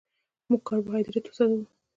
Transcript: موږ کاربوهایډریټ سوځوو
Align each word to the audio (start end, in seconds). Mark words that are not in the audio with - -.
موږ 0.49 0.61
کاربوهایډریټ 0.67 1.25
سوځوو 1.37 1.65